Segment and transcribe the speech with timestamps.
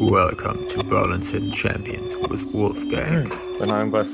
[0.00, 3.30] Welcome to Berlin's Hidden Champions with Wolfgang.
[3.58, 4.08] Wenn wir irgendwas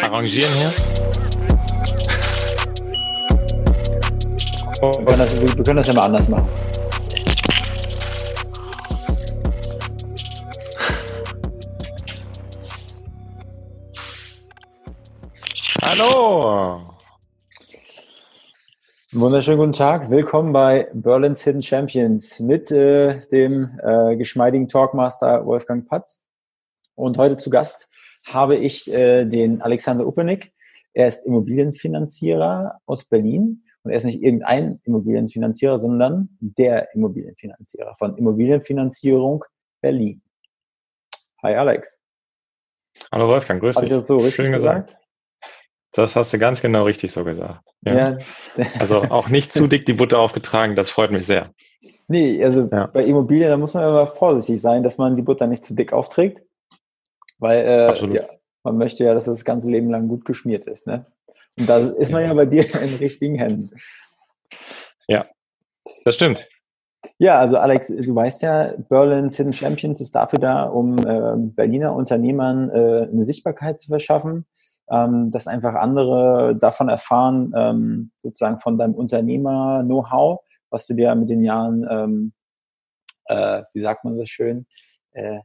[0.00, 0.72] arrangieren hier.
[4.80, 6.48] Wir können, das, wir können das ja mal anders machen.
[15.82, 16.87] Hallo!
[19.20, 20.10] Wunderschönen guten Tag.
[20.10, 26.28] Willkommen bei Berlin's Hidden Champions mit äh, dem äh, geschmeidigen Talkmaster Wolfgang Patz.
[26.94, 27.88] Und heute zu Gast
[28.24, 30.52] habe ich äh, den Alexander Uppernick.
[30.92, 38.16] Er ist Immobilienfinanzierer aus Berlin und er ist nicht irgendein Immobilienfinanzierer, sondern der Immobilienfinanzierer von
[38.16, 39.44] Immobilienfinanzierung
[39.80, 40.22] Berlin.
[41.42, 41.98] Hi Alex.
[43.10, 43.92] Hallo Wolfgang, grüß Habe dich.
[43.92, 44.96] ich das so richtig Schön gesagt?
[45.92, 47.64] Das hast du ganz genau richtig so gesagt.
[47.82, 47.94] Ja.
[47.94, 48.18] Ja.
[48.78, 51.52] Also auch nicht zu dick die Butter aufgetragen, das freut mich sehr.
[52.08, 52.86] Nee, also Ja.
[52.86, 55.92] bei Immobilien, da muss man immer vorsichtig sein, dass man die Butter nicht zu dick
[55.92, 56.42] aufträgt.
[57.38, 58.28] Weil äh, ja,
[58.64, 60.86] man möchte ja, dass das ganze Leben lang gut geschmiert ist.
[60.86, 61.06] Ne?
[61.58, 63.70] Und da ist man ja bei dir in richtigen Händen.
[66.04, 66.48] Das stimmt.
[67.18, 71.94] Ja, also Alex, du weißt ja, Berlin's Hidden Champions ist dafür da, um ähm, Berliner
[71.94, 74.46] Unternehmern äh, eine Sichtbarkeit zu verschaffen,
[74.90, 81.30] ähm, dass einfach andere davon erfahren, ähm, sozusagen von deinem Unternehmer-Know-how, was du dir mit
[81.30, 82.32] den Jahren, ähm,
[83.26, 84.66] äh, wie sagt man das schön,
[85.12, 85.40] äh,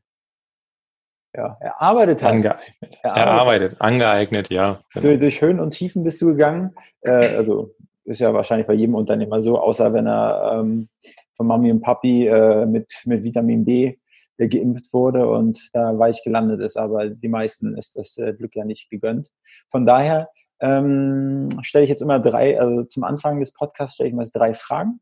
[1.35, 2.31] ja, erarbeitet hast.
[2.31, 3.00] Angeeignet.
[3.02, 4.80] Erarbeitet Erarbeitet, angeeignet, ja.
[4.94, 5.19] Durch, Genau.
[5.19, 6.75] durch Höhen und Tiefen bist du gegangen.
[7.02, 7.73] Äh, also
[8.05, 10.89] ist ja wahrscheinlich bei jedem Unternehmer so, außer wenn er ähm,
[11.35, 13.95] von Mami und Papi äh, mit, mit Vitamin B
[14.38, 16.78] äh, geimpft wurde und da weich gelandet ist.
[16.78, 19.30] Aber die meisten ist das äh, Glück ja nicht gegönnt.
[19.70, 24.16] Von daher ähm, stelle ich jetzt immer drei, also zum Anfang des Podcasts stelle ich
[24.16, 25.02] mal drei Fragen,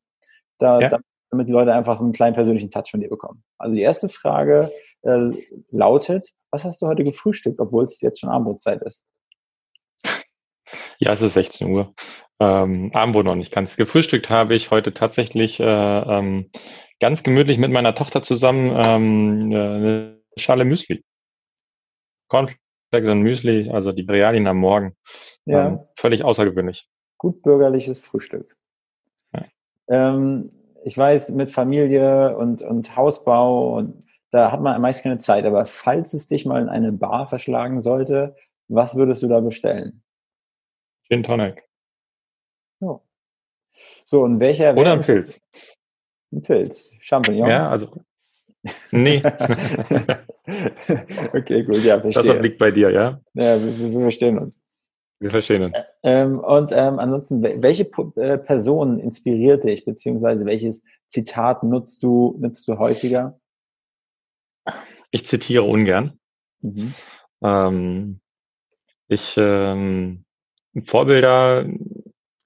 [0.58, 1.00] da, Ja.
[1.30, 3.44] damit die Leute einfach so einen kleinen persönlichen Touch von dir bekommen.
[3.58, 4.72] Also die erste Frage
[5.04, 5.32] äh,
[5.70, 9.06] lautet, was hast du heute gefrühstückt, obwohl es jetzt schon Abendbrotzeit ist?
[10.98, 11.94] Ja, es ist 16 Uhr.
[12.40, 13.76] Ähm, Abendbrot noch nicht ganz.
[13.76, 16.50] Gefrühstückt habe ich heute tatsächlich äh, ähm,
[17.02, 21.04] ganz gemütlich mit meiner Tochter zusammen ähm, äh, eine Schale Müsli.
[22.30, 24.96] Cornflakes und Müsli, also die Realien am Morgen.
[25.46, 25.68] Ja.
[25.68, 26.88] Ähm, völlig außergewöhnlich.
[27.18, 28.56] gut bürgerliches Frühstück.
[29.34, 29.46] Ja.
[29.90, 30.52] Ähm,
[30.86, 35.66] ich weiß, mit Familie und, und Hausbau und da hat man meist keine Zeit, aber
[35.66, 38.36] falls es dich mal in eine Bar verschlagen sollte,
[38.70, 40.04] was würdest du da bestellen?
[41.10, 41.68] Gin Tonic.
[42.80, 43.02] Ja.
[44.06, 45.40] So, und welcher Oder ein Pilz.
[46.32, 46.94] Ein Pilz.
[47.02, 47.50] Champignon.
[47.50, 47.88] Ja, also.
[48.92, 49.24] Nee,
[51.34, 52.36] okay, gut, ja, das verstehe.
[52.38, 53.20] obliegt bei dir, ja?
[53.34, 54.56] Ja, wir, wir verstehen uns.
[55.20, 55.78] Wir verstehen uns.
[56.04, 62.36] Ähm, und ähm, ansonsten, wel- welche äh, Person inspiriert dich, beziehungsweise welches Zitat nutzt du,
[62.40, 63.40] nutzt du häufiger?
[65.12, 66.20] Ich zitiere ungern.
[66.62, 66.94] Mhm.
[67.44, 68.20] Ähm,
[69.08, 70.26] ich ähm,
[70.86, 71.66] Vorbilder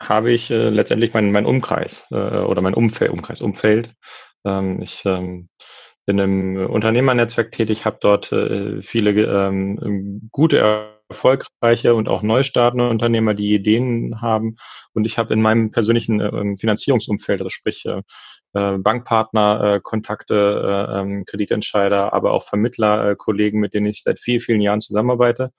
[0.09, 3.93] habe ich äh, letztendlich mein, mein Umkreis äh, oder mein Umfeld, Umkreis, Umfeld.
[4.45, 5.49] Ähm, ich ähm,
[6.05, 10.59] bin im Unternehmernetzwerk tätig, habe dort äh, viele ähm, gute,
[11.09, 14.55] erfolgreiche und auch neustartende Unternehmer, die Ideen haben.
[14.93, 18.01] Und ich habe in meinem persönlichen äh, Finanzierungsumfeld, also sprich äh,
[18.53, 24.01] äh, Bankpartner, äh, Kontakte, äh, ähm, Kreditentscheider, aber auch Vermittler, äh, Kollegen, mit denen ich
[24.03, 25.51] seit vielen, vielen Jahren zusammenarbeite.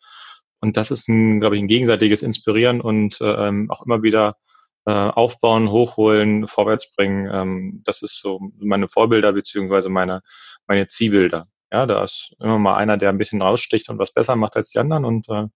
[0.66, 4.36] Und das ist ein, glaube ich, ein gegenseitiges Inspirieren und äh, ähm, auch immer wieder
[4.84, 7.30] äh, aufbauen, hochholen, vorwärts bringen.
[7.32, 10.22] Ähm, das ist so meine Vorbilder beziehungsweise meine,
[10.66, 11.46] meine Zielbilder.
[11.70, 14.70] Ja, da ist immer mal einer, der ein bisschen raussticht und was besser macht als
[14.70, 15.46] die anderen und äh,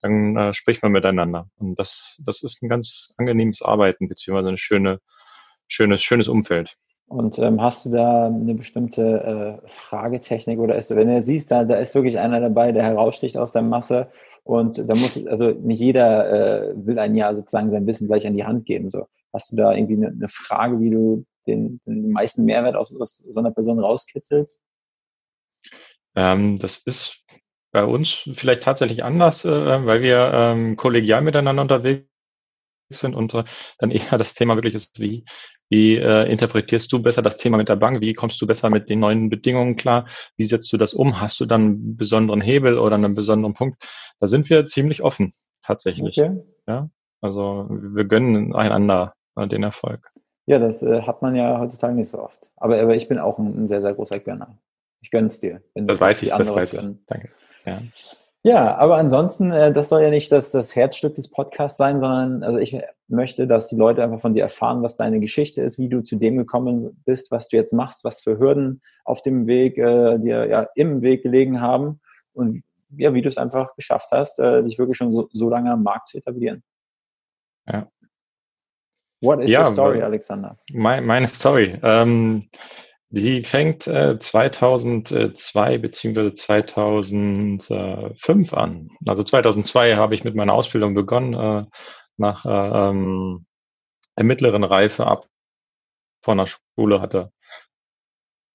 [0.00, 1.50] dann äh, spricht man miteinander.
[1.56, 5.00] Und das, das ist ein ganz angenehmes Arbeiten beziehungsweise eine schöne,
[5.68, 6.78] schönes, schönes Umfeld.
[7.10, 11.50] Und ähm, hast du da eine bestimmte äh, Fragetechnik oder ist, wenn du jetzt siehst,
[11.50, 14.12] da, da ist wirklich einer dabei, der heraussticht aus der Masse
[14.44, 18.36] und da muss, also nicht jeder äh, will ein ja sozusagen sein Wissen gleich an
[18.36, 18.92] die Hand geben.
[18.92, 19.08] So.
[19.32, 23.16] Hast du da irgendwie eine, eine Frage, wie du den, den meisten Mehrwert aus, aus
[23.16, 24.62] so einer Person rauskitzelst?
[26.14, 27.24] Ähm, das ist
[27.72, 32.06] bei uns vielleicht tatsächlich anders, äh, weil wir ähm, kollegial miteinander unterwegs
[32.88, 33.42] sind und äh,
[33.78, 35.24] dann eher das Thema wirklich ist, wie,
[35.70, 38.00] wie äh, interpretierst du besser das Thema mit der Bank?
[38.00, 40.06] Wie kommst du besser mit den neuen Bedingungen klar?
[40.36, 41.20] Wie setzt du das um?
[41.20, 43.82] Hast du dann einen besonderen Hebel oder einen besonderen Punkt?
[44.18, 45.32] Da sind wir ziemlich offen,
[45.62, 46.18] tatsächlich.
[46.20, 46.42] Okay.
[47.22, 50.06] Also wir gönnen einander äh, den Erfolg.
[50.46, 52.50] Ja, das äh, hat man ja heutzutage nicht so oft.
[52.56, 54.58] Aber, aber ich bin auch ein, ein sehr, sehr großer Gönner.
[55.00, 55.62] Ich gönn's dir.
[55.74, 56.78] Wenn Das weiß ich, das weiß ich.
[56.78, 57.04] gönnen.
[57.06, 57.30] Danke.
[57.64, 57.82] Ja.
[58.42, 62.42] Ja, aber ansonsten, äh, das soll ja nicht das, das Herzstück des Podcasts sein, sondern
[62.42, 62.76] also ich
[63.10, 66.16] möchte, dass die Leute einfach von dir erfahren, was deine Geschichte ist, wie du zu
[66.16, 70.46] dem gekommen bist, was du jetzt machst, was für Hürden auf dem Weg äh, dir
[70.46, 72.00] ja im Weg gelegen haben
[72.32, 72.62] und
[72.96, 75.82] ja, wie du es einfach geschafft hast, äh, dich wirklich schon so, so lange am
[75.82, 76.62] Markt zu etablieren.
[77.66, 77.88] Ja.
[79.20, 80.58] What is ja, your story, Alexander?
[80.72, 81.78] Meine, meine Story.
[81.82, 82.48] Ähm,
[83.10, 88.88] die fängt äh, 2002 beziehungsweise 2005 an.
[89.04, 91.64] Also 2002 habe ich mit meiner Ausbildung begonnen, äh,
[92.20, 93.46] nach äh, ähm,
[94.16, 95.26] der mittleren Reife ab
[96.22, 97.32] von der Schule hatte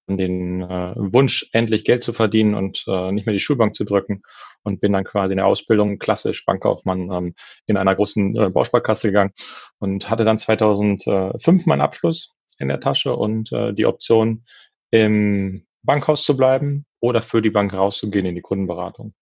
[0.07, 4.21] den äh, Wunsch, endlich Geld zu verdienen und äh, nicht mehr die Schulbank zu drücken
[4.63, 7.35] und bin dann quasi in der Ausbildung klassisch Bankkaufmann ähm,
[7.65, 9.31] in einer großen äh, Bausparkasse gegangen
[9.79, 14.45] und hatte dann 2005 meinen Abschluss in der Tasche und äh, die Option,
[14.91, 19.13] im Bankhaus zu bleiben oder für die Bank rauszugehen in die Kundenberatung.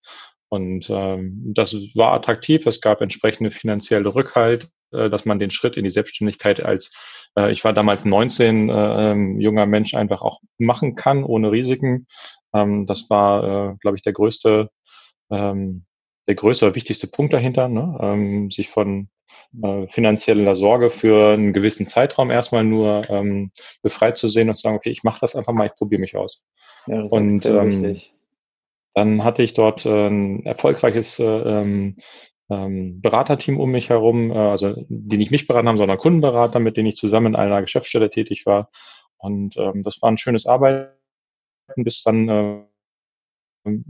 [0.54, 2.68] Und ähm, das war attraktiv.
[2.68, 6.94] Es gab entsprechende finanzielle Rückhalt, äh, dass man den Schritt in die Selbstständigkeit als,
[7.36, 12.06] äh, ich war damals 19, äh, ähm, junger Mensch einfach auch machen kann, ohne Risiken.
[12.54, 14.70] Ähm, das war, äh, glaube ich, der größte,
[15.32, 15.86] ähm,
[16.28, 17.98] der größte, wichtigste Punkt dahinter, ne?
[18.00, 19.10] ähm, sich von
[19.60, 23.50] äh, finanzieller Sorge für einen gewissen Zeitraum erstmal nur ähm,
[23.82, 26.16] befreit zu sehen und zu sagen, okay, ich mache das einfach mal, ich probiere mich
[26.16, 26.46] aus.
[26.86, 28.14] Ja, das ist und ähm, wichtig.
[28.94, 31.98] Dann hatte ich dort äh, ein erfolgreiches äh, ähm,
[32.50, 36.78] ähm, Beraterteam um mich herum, äh, also die nicht mich beraten haben, sondern Kundenberater, mit
[36.78, 38.70] denen ich zusammen in einer Geschäftsstelle tätig war.
[39.18, 40.94] Und ähm, das war ein schönes Arbeiten,
[41.78, 42.64] bis dann äh,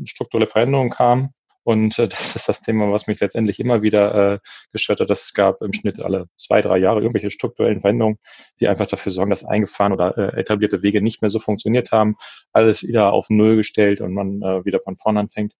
[0.05, 1.33] strukturelle Veränderungen kam.
[1.63, 4.39] Und äh, das ist das Thema, was mich letztendlich immer wieder äh,
[4.71, 5.10] gestört hat.
[5.10, 8.19] Es gab im Schnitt alle zwei, drei Jahre irgendwelche strukturellen Veränderungen,
[8.60, 12.15] die einfach dafür sorgen, dass eingefahren oder äh, etablierte Wege nicht mehr so funktioniert haben.
[12.51, 15.54] Alles wieder auf Null gestellt und man äh, wieder von vorne anfängt,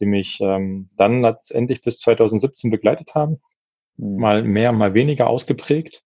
[0.00, 3.40] die mich ähm, dann letztendlich bis 2017 begleitet haben.
[3.96, 4.20] Mhm.
[4.20, 6.02] Mal mehr, mal weniger ausgeprägt.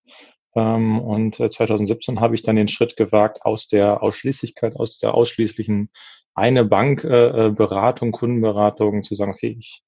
[0.54, 5.14] Ähm, und äh, 2017 habe ich dann den Schritt gewagt aus der Ausschließlichkeit, aus der
[5.14, 5.90] ausschließlichen
[6.34, 9.82] eine Bankberatung, äh, Kundenberatung zu sagen, okay, ich,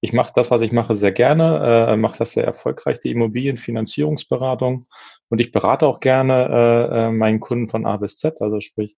[0.00, 4.86] ich mache das, was ich mache, sehr gerne, äh, mache das sehr erfolgreich, die Immobilienfinanzierungsberatung
[5.28, 8.96] und ich berate auch gerne äh, äh, meinen Kunden von A bis Z, also sprich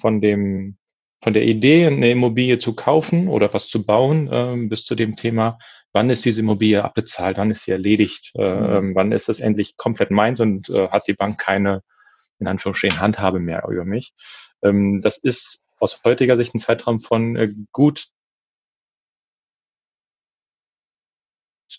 [0.00, 0.78] von dem
[1.20, 5.16] von der Idee, eine Immobilie zu kaufen oder was zu bauen, äh, bis zu dem
[5.16, 5.58] Thema,
[5.92, 8.76] wann ist diese Immobilie abbezahlt, wann ist sie erledigt, äh, mhm.
[8.76, 11.82] Ähm, wann ist das endlich komplett meins und äh, hat die Bank keine,
[12.38, 14.12] in Anführungsstrichen, Handhabe mehr über mich.
[14.62, 18.08] Ähm, das ist aus heutiger Sicht ein Zeitraum von äh, gut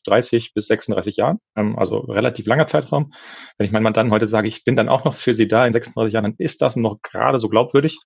[0.06, 3.12] 30 bis 36 Jahren, ähm, also relativ langer Zeitraum.
[3.58, 5.74] Wenn ich meinen Mandanten heute sage, ich bin dann auch noch für sie da in
[5.74, 7.98] 36 Jahren, dann ist das noch gerade so glaubwürdig.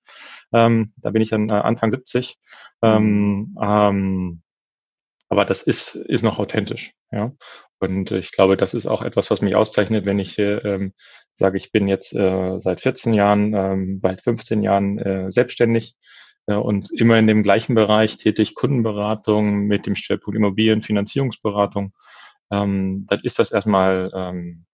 [0.52, 2.36] Ähm, da bin ich dann äh, Anfang 70.
[2.82, 4.42] Ähm, ähm,
[5.28, 6.92] aber das ist, ist noch authentisch.
[7.10, 7.32] Ja?
[7.80, 10.38] Und ich glaube, das ist auch etwas, was mich auszeichnet, wenn ich
[11.36, 15.96] sage, ich bin jetzt äh, seit 14 Jahren, ähm, bald 15 Jahren äh, selbstständig
[16.46, 21.92] äh, und immer in dem gleichen Bereich tätig, Kundenberatung mit dem Schwerpunkt Immobilienfinanzierungsberatung.
[22.50, 24.66] Ähm, dann ist das erstmal, ähm,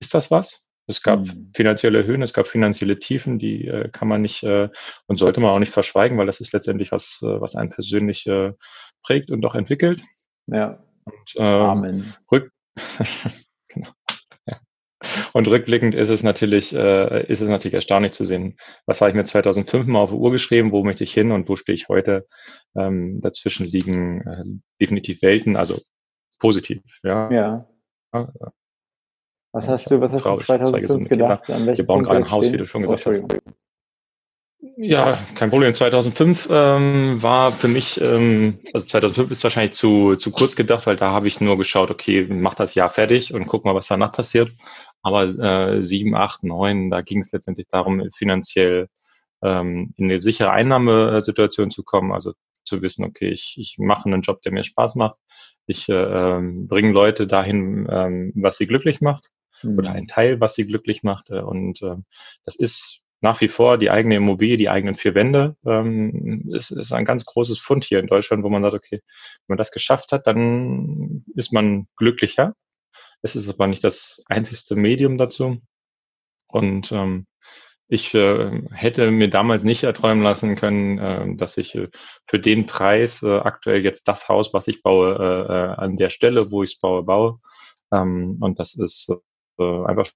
[0.00, 0.68] ist das was?
[0.88, 1.52] Es gab mhm.
[1.54, 4.70] finanzielle Höhen, es gab finanzielle Tiefen, die äh, kann man nicht äh,
[5.06, 8.26] und sollte man auch nicht verschweigen, weil das ist letztendlich was, äh, was einen persönlich
[8.26, 8.52] äh,
[9.02, 10.02] prägt und auch entwickelt.
[10.46, 10.82] Ja.
[11.04, 12.14] Und, ähm, Amen.
[12.32, 12.50] Rück.
[15.32, 18.58] Und rückblickend ist es natürlich, äh, ist es natürlich erstaunlich zu sehen.
[18.86, 20.72] Was habe ich mir 2005 mal auf die Uhr geschrieben?
[20.72, 22.26] Wo möchte ich hin und wo stehe ich heute?
[22.76, 24.44] Ähm, dazwischen liegen äh,
[24.80, 25.80] definitiv Welten, also
[26.38, 26.82] positiv.
[27.02, 27.30] Ja.
[27.30, 27.68] ja.
[28.14, 28.32] ja.
[29.52, 31.50] Was hast du, was hast du 2005 gedacht?
[31.50, 33.58] An wir bauen gerade ein Haus, wie du schon gesagt oh, hast.
[34.76, 35.72] Ja, kein Problem.
[35.72, 40.96] 2005 ähm, war für mich, ähm, also 2005 ist wahrscheinlich zu, zu kurz gedacht, weil
[40.96, 44.12] da habe ich nur geschaut, okay, mach das Jahr fertig und guck mal, was danach
[44.12, 44.50] passiert.
[45.02, 48.88] Aber äh, 7, 8, 9, da ging es letztendlich darum, finanziell
[49.42, 52.32] ähm, in eine sichere Einnahmesituation zu kommen, also
[52.64, 55.16] zu wissen, okay, ich, ich mache einen Job, der mir Spaß macht.
[55.66, 59.30] Ich äh, ähm, bringe Leute dahin, ähm, was sie glücklich macht
[59.62, 59.78] mhm.
[59.78, 61.30] oder ein Teil, was sie glücklich macht.
[61.30, 61.96] Äh, und äh,
[62.44, 66.92] das ist nach wie vor die eigene Immobilie, die eigenen vier Wände, ähm, ist, ist
[66.92, 70.12] ein ganz großes Fund hier in Deutschland, wo man sagt, okay, wenn man das geschafft
[70.12, 72.54] hat, dann ist man glücklicher.
[73.22, 75.60] Es ist aber nicht das einzigste Medium dazu.
[76.48, 77.26] Und ähm,
[77.88, 81.88] ich äh, hätte mir damals nicht erträumen lassen können, äh, dass ich äh,
[82.24, 86.10] für den Preis äh, aktuell jetzt das Haus, was ich baue, äh, äh, an der
[86.10, 87.40] Stelle, wo ich es baue, baue.
[87.92, 89.10] Ähm, und das ist
[89.58, 90.06] äh, einfach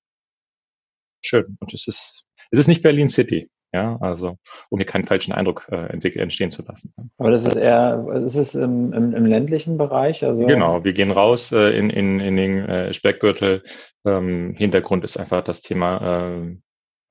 [1.23, 1.57] schön.
[1.61, 3.51] Und es ist es ist nicht Berlin City.
[3.75, 4.37] Ja, also
[4.69, 5.87] um hier keinen falschen Eindruck äh,
[6.19, 6.93] entstehen zu lassen.
[7.17, 10.23] Aber das ist eher, ist es im, im, im ländlichen Bereich?
[10.25, 13.65] Also genau, wir gehen raus äh, in, in, in den äh, Speckgürtel.
[14.05, 16.57] Ähm, Hintergrund ist einfach das Thema äh,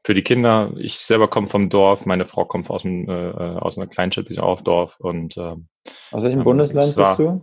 [0.05, 0.71] für die Kinder.
[0.77, 4.29] Ich selber komme vom Dorf, meine Frau kommt aus, dem, äh, äh aus einer Kleinstadt,
[4.29, 4.99] ich auch Dorf.
[4.99, 5.55] Und, äh,
[6.11, 7.41] aus welchem ähm, Bundesland bist du?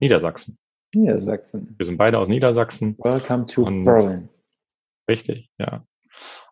[0.00, 0.58] Niedersachsen.
[0.92, 1.76] Niedersachsen.
[1.78, 2.96] Wir sind beide aus Niedersachsen.
[2.98, 4.28] Welcome to Berlin.
[5.08, 5.84] Richtig, ja.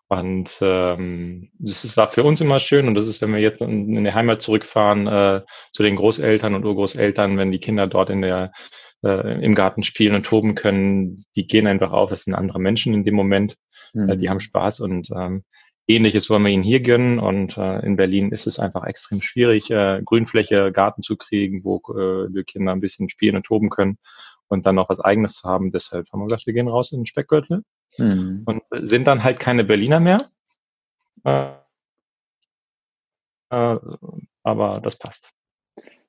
[0.08, 3.94] Und ähm, das war für uns immer schön und das ist, wenn wir jetzt in,
[3.94, 8.22] in die Heimat zurückfahren äh, zu den Großeltern und Urgroßeltern, wenn die Kinder dort in
[8.22, 8.52] der
[9.04, 12.94] äh, im Garten spielen und toben können, die gehen einfach auf, es sind andere Menschen
[12.94, 13.56] in dem Moment,
[13.92, 14.08] mhm.
[14.08, 14.40] äh, die haben.
[14.40, 15.44] Spaß und ähm,
[15.86, 19.70] ähnliches wollen wir ihnen hier gönnen und äh, in Berlin ist es einfach extrem schwierig,
[19.70, 23.98] äh, Grünfläche, Garten zu kriegen, wo äh, die Kinder ein bisschen spielen und toben können
[24.48, 25.70] und dann noch was eigenes zu haben.
[25.70, 27.62] Deshalb haben wir gesagt, wir gehen raus in den Speckgürtel
[27.98, 28.42] mhm.
[28.44, 30.18] und sind dann halt keine Berliner mehr.
[31.24, 31.50] Äh,
[33.50, 33.78] äh,
[34.42, 35.32] aber das passt.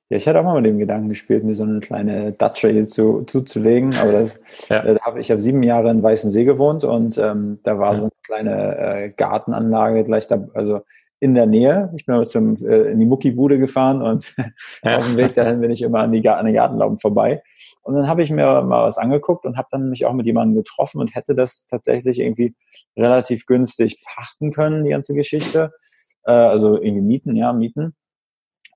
[0.08, 2.86] Ja, ich hatte auch mal mit dem Gedanken gespielt, mir so eine kleine Datsche hier
[2.86, 4.84] zu, zuzulegen, aber das, ja.
[4.84, 8.00] äh, hab, ich habe sieben Jahre in Weißensee gewohnt und ähm, da war ja.
[8.00, 10.82] so eine kleine äh, Gartenanlage gleich da, also
[11.20, 11.92] in der Nähe.
[11.96, 14.34] Ich bin zum, äh, in die Muckibude gefahren und
[14.82, 17.42] auf dem Weg dahin bin ich immer an, die, an den Gartenlauben vorbei.
[17.82, 20.56] Und dann habe ich mir mal was angeguckt und habe dann mich auch mit jemandem
[20.56, 22.54] getroffen und hätte das tatsächlich irgendwie
[22.96, 25.72] relativ günstig pachten können, die ganze Geschichte.
[26.24, 27.94] Äh, also irgendwie mieten, ja, mieten.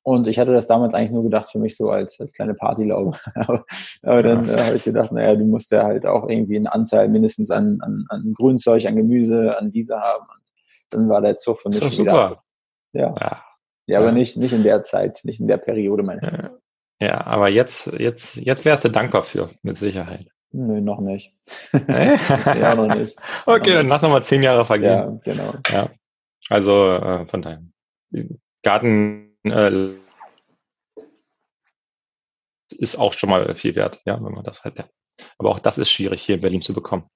[0.03, 3.17] Und ich hatte das damals eigentlich nur gedacht für mich so als, als kleine Partylaube.
[3.35, 3.65] aber,
[4.03, 7.09] aber dann äh, habe ich gedacht, naja, du musst ja halt auch irgendwie eine Anzahl
[7.09, 10.27] mindestens an, an, an Grünzeug, an Gemüse, an Wiese haben.
[10.29, 10.44] Und
[10.91, 12.43] dann war der Zoo für mich schon wieder.
[12.93, 13.15] Ja.
[13.19, 13.45] ja.
[13.87, 16.59] Ja, aber nicht, nicht in der Zeit, nicht in der Periode meines Lebens.
[17.01, 20.29] Ja, aber jetzt, jetzt, jetzt wärst du dankbar für, mit Sicherheit.
[20.53, 21.35] Nö, noch nicht.
[21.89, 23.19] ja, noch nicht.
[23.47, 25.21] Okay, noch dann lass noch mal zehn Jahre vergehen.
[25.25, 25.55] Ja, genau.
[25.69, 25.91] Ja.
[26.49, 27.63] Also äh, von daher.
[28.63, 29.89] Garten äh,
[32.79, 34.89] ist auch schon mal viel wert, ja, wenn man das halt, ja.
[35.39, 37.09] Aber auch das ist schwierig hier in Berlin zu bekommen.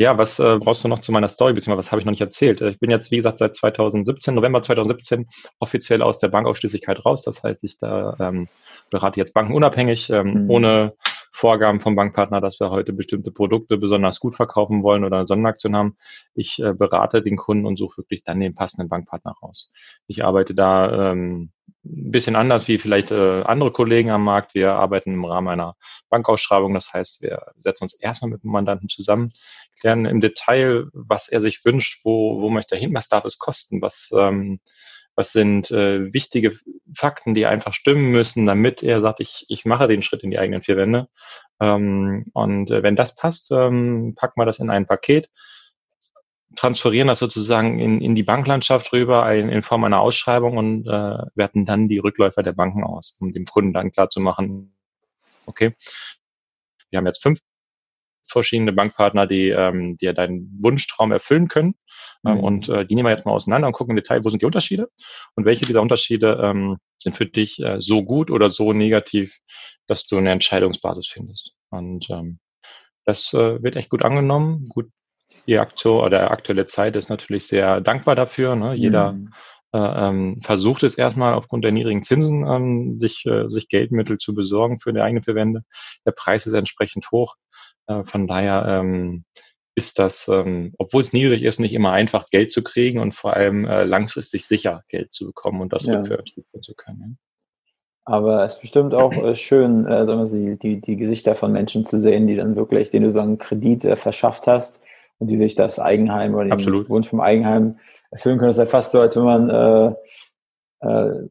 [0.00, 2.22] Ja, was äh, brauchst du noch zu meiner Story, beziehungsweise was habe ich noch nicht
[2.22, 2.62] erzählt?
[2.62, 5.28] Ich bin jetzt, wie gesagt, seit 2017, November 2017,
[5.58, 7.20] offiziell aus der Bankausschließlichkeit raus.
[7.20, 8.48] Das heißt, ich da ähm,
[8.88, 10.50] berate jetzt Banken unabhängig, ähm, mhm.
[10.50, 10.94] ohne
[11.40, 15.74] Vorgaben vom Bankpartner, dass wir heute bestimmte Produkte besonders gut verkaufen wollen oder eine Sonderaktion
[15.74, 15.96] haben.
[16.34, 19.72] Ich äh, berate den Kunden und suche wirklich dann den passenden Bankpartner raus.
[20.06, 21.50] Ich arbeite da ähm,
[21.82, 24.54] ein bisschen anders wie vielleicht äh, andere Kollegen am Markt.
[24.54, 25.76] Wir arbeiten im Rahmen einer
[26.10, 26.74] Bankausschreibung.
[26.74, 29.32] Das heißt, wir setzen uns erstmal mit dem Mandanten zusammen,
[29.80, 33.38] klären im Detail, was er sich wünscht, wo, wo möchte er hin, was darf es
[33.38, 34.60] kosten, was ähm,
[35.20, 36.56] was sind äh, wichtige
[36.94, 40.38] Fakten, die einfach stimmen müssen, damit er sagt, ich, ich mache den Schritt in die
[40.38, 41.08] eigenen vier Wände.
[41.60, 45.28] Ähm, und äh, wenn das passt, ähm, packen wir das in ein Paket,
[46.56, 51.18] transferieren das sozusagen in, in die Banklandschaft rüber in, in Form einer Ausschreibung und äh,
[51.34, 54.74] werten dann die Rückläufer der Banken aus, um dem Kunden dann klar zu machen,
[55.44, 55.74] okay,
[56.88, 57.40] wir haben jetzt fünf
[58.24, 61.74] verschiedene Bankpartner, die, ähm, die deinen Wunschtraum erfüllen können.
[62.26, 62.44] Ähm, mhm.
[62.44, 64.46] Und äh, die nehmen wir jetzt mal auseinander und gucken im Detail, wo sind die
[64.46, 64.88] Unterschiede
[65.36, 69.38] und welche dieser Unterschiede ähm, sind für dich äh, so gut oder so negativ,
[69.86, 71.54] dass du eine Entscheidungsbasis findest.
[71.70, 72.38] Und ähm,
[73.04, 74.66] das äh, wird echt gut angenommen.
[74.68, 74.90] Gut,
[75.46, 78.56] die Aktor oder der aktuelle Zeit ist natürlich sehr dankbar dafür.
[78.56, 78.74] Ne?
[78.74, 79.32] Jeder mhm.
[79.72, 84.34] äh, ähm, versucht es erstmal aufgrund der niedrigen Zinsen, ähm, sich, äh, sich Geldmittel zu
[84.34, 85.62] besorgen für die eigene Verwende.
[86.06, 87.36] Der Preis ist entsprechend hoch.
[87.86, 89.24] Äh, von daher ähm,
[89.80, 93.34] ist das, ähm, obwohl es niedrig ist, nicht immer einfach Geld zu kriegen und vor
[93.34, 95.98] allem äh, langfristig sicher Geld zu bekommen und das ja.
[95.98, 96.32] rückwärts
[96.62, 97.18] zu können.
[98.04, 101.86] Aber es ist bestimmt auch äh, schön, äh, sagen wir, die, die Gesichter von Menschen
[101.86, 104.82] zu sehen, die dann wirklich, denen du so einen Kredit äh, verschafft hast
[105.18, 106.90] und die sich das Eigenheim oder den Absolut.
[106.90, 107.78] Wunsch vom Eigenheim
[108.10, 108.50] erfüllen können.
[108.50, 109.94] Das ist ja fast so, als wenn man äh,
[110.86, 111.28] äh,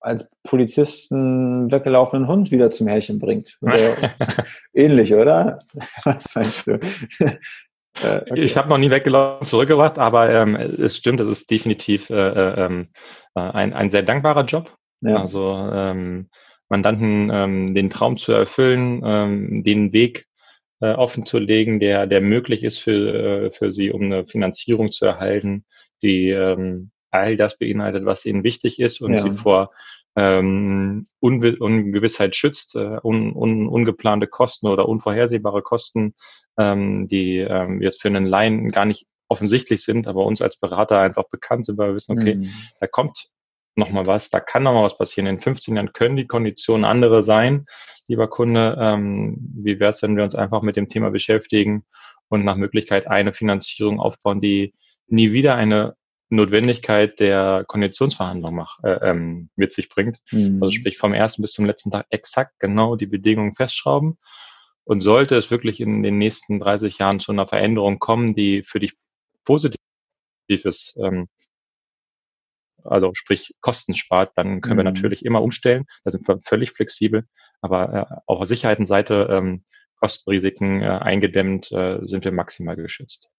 [0.00, 3.58] als Polizisten weggelaufenen Hund wieder zum Härchen bringt.
[4.74, 5.58] ähnlich, oder?
[6.04, 6.72] Was meinst du?
[8.02, 8.40] äh, okay.
[8.40, 12.66] Ich habe noch nie weggelaufen zurückgebracht, aber ähm, es stimmt, es ist definitiv äh, äh,
[12.66, 12.88] ähm,
[13.34, 14.74] äh, ein, ein sehr dankbarer Job.
[15.02, 15.16] Ja.
[15.16, 16.30] Also ähm,
[16.68, 20.26] Mandanten ähm, den Traum zu erfüllen, ähm, den Weg
[20.80, 24.90] äh, offen zu legen, der, der möglich ist für, äh, für sie, um eine Finanzierung
[24.90, 25.64] zu erhalten,
[26.02, 29.20] die ähm, all das beinhaltet, was ihnen wichtig ist und ja.
[29.20, 29.72] sie vor
[30.16, 36.14] ähm, Unwi Ungewissheit schützt, äh, un un ungeplante Kosten oder unvorhersehbare Kosten,
[36.58, 40.98] ähm, die ähm, jetzt für einen Laien gar nicht offensichtlich sind, aber uns als Berater
[40.98, 42.52] einfach bekannt sind, weil wir wissen, okay, mhm.
[42.80, 43.28] da kommt
[43.76, 45.26] noch mal was, da kann noch mal was passieren.
[45.26, 47.66] In 15 Jahren können die Konditionen andere sein,
[48.08, 48.76] lieber Kunde.
[48.80, 51.84] Ähm, wie wäre es, wenn wir uns einfach mit dem Thema beschäftigen
[52.28, 54.74] und nach Möglichkeit eine Finanzierung aufbauen, die
[55.06, 55.94] nie wieder eine
[56.30, 60.18] Notwendigkeit der Konditionsverhandlung mach, äh, ähm, mit sich bringt.
[60.30, 60.62] Mhm.
[60.62, 64.18] Also sprich vom ersten bis zum letzten Tag exakt genau die Bedingungen festschrauben.
[64.84, 68.80] Und sollte es wirklich in den nächsten 30 Jahren zu einer Veränderung kommen, die für
[68.80, 68.94] dich
[69.44, 69.76] positiv
[70.48, 71.28] ist, ähm,
[72.84, 74.78] also sprich Kosten spart, dann können mhm.
[74.78, 75.86] wir natürlich immer umstellen.
[76.04, 77.26] Da sind wir völlig flexibel.
[77.60, 79.64] Aber äh, auf der Sicherheitenseite ähm,
[79.96, 83.30] Kostenrisiken äh, eingedämmt, äh, sind wir maximal geschützt.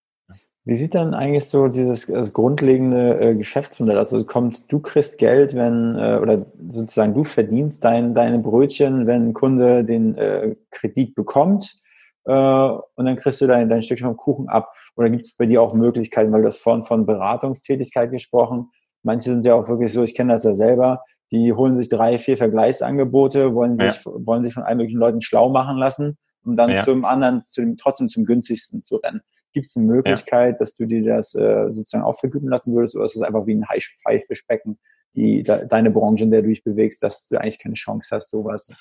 [0.64, 4.14] Wie sieht dann eigentlich so dieses das grundlegende äh, Geschäftsmodell aus?
[4.14, 9.30] Also kommt, du kriegst Geld, wenn, äh, oder sozusagen du verdienst dein, deine Brötchen, wenn
[9.30, 11.82] ein Kunde den äh, Kredit bekommt
[12.26, 14.72] äh, und dann kriegst du dein, dein Stückchen vom Kuchen ab.
[14.96, 18.70] Oder gibt es bei dir auch Möglichkeiten, weil du hast vorhin von Beratungstätigkeit gesprochen.
[19.02, 22.20] Manche sind ja auch wirklich so, ich kenne das ja selber, die holen sich drei,
[22.20, 24.12] vier Vergleichsangebote, wollen sich, ja.
[24.14, 26.84] wollen sich von allen möglichen Leuten schlau machen lassen, um dann ja.
[26.84, 29.22] zum anderen, zu dem, trotzdem zum günstigsten zu rennen.
[29.54, 30.58] Gibt es eine Möglichkeit, ja.
[30.60, 33.56] dass du dir das äh, sozusagen auch vergüten lassen würdest, oder ist es einfach wie
[33.56, 34.80] ein Haifischbecken,
[35.16, 38.30] die de, deine Branche, in der du dich bewegst, dass du eigentlich keine Chance hast,
[38.30, 38.74] sowas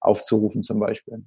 [0.00, 1.24] aufzurufen zum Beispiel?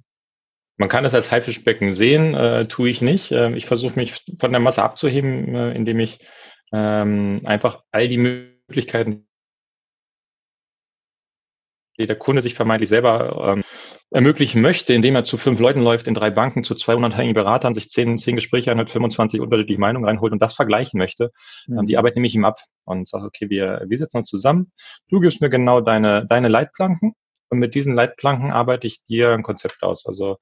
[0.76, 3.30] Man kann es als Haifischbecken sehen, äh, tue ich nicht.
[3.32, 6.24] Äh, ich versuche mich von der Masse abzuheben, äh, indem ich
[6.72, 9.26] ähm, einfach all die Möglichkeiten,
[11.98, 13.63] die der Kunde sich vermeintlich selber ähm,
[14.14, 17.74] ermöglichen möchte, indem er zu fünf Leuten läuft, in drei Banken, zu zwei unabhängigen Beratern,
[17.74, 21.32] sich zehn, zehn Gespräche anhört, 25 unterschiedliche Meinungen reinholt und das vergleichen möchte.
[21.66, 21.84] Mhm.
[21.86, 24.70] Die Arbeit nehme ich ihm ab und sage, okay, wir, wir setzen uns zusammen.
[25.08, 27.14] Du gibst mir genau deine, deine Leitplanken
[27.48, 30.06] und mit diesen Leitplanken arbeite ich dir ein Konzept aus.
[30.06, 30.36] Also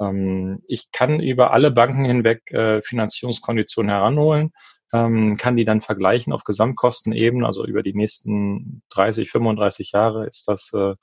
[0.00, 4.52] ähm, ich kann über alle Banken hinweg äh, Finanzierungskonditionen heranholen,
[4.94, 10.48] ähm, kann die dann vergleichen auf Gesamtkostenebene, also über die nächsten 30, 35 Jahre ist
[10.48, 10.94] das äh,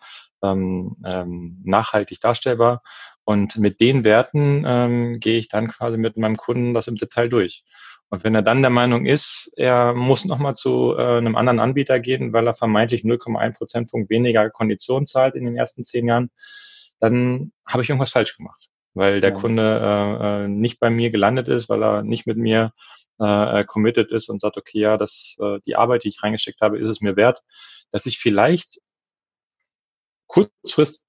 [0.51, 2.81] ähm, ähm, nachhaltig darstellbar.
[3.23, 7.27] Und mit den Werten ähm, gehe ich dann quasi mit meinem Kunden das im Detail
[7.27, 7.63] durch.
[8.09, 11.99] Und wenn er dann der Meinung ist, er muss nochmal zu äh, einem anderen Anbieter
[11.99, 16.29] gehen, weil er vermeintlich 0,1 Prozentpunkt weniger Kondition zahlt in den ersten zehn Jahren,
[16.99, 19.35] dann habe ich irgendwas falsch gemacht, weil der ja.
[19.35, 22.73] Kunde äh, äh, nicht bei mir gelandet ist, weil er nicht mit mir
[23.19, 26.77] äh, committed ist und sagt, okay, ja, das, äh, die Arbeit, die ich reingesteckt habe,
[26.77, 27.41] ist es mir wert,
[27.91, 28.79] dass ich vielleicht
[30.27, 31.01] kurzfristig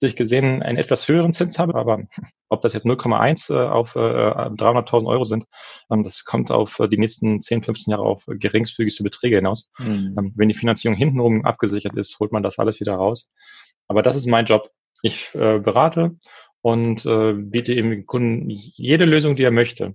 [0.00, 2.02] gesehen einen etwas höheren Zins habe, aber
[2.48, 5.46] ob das jetzt 0,1 äh, auf äh, 300.000 Euro sind,
[5.90, 9.70] ähm, das kommt auf äh, die nächsten 10, 15 Jahre auf geringfügigste Beträge hinaus.
[9.78, 10.32] Mhm.
[10.36, 13.30] Wenn die Finanzierung hintenrum abgesichert ist, holt man das alles wieder raus.
[13.88, 14.70] Aber das ist mein Job.
[15.02, 16.16] Ich äh, berate
[16.62, 19.94] und äh, biete eben Kunden jede Lösung, die er möchte.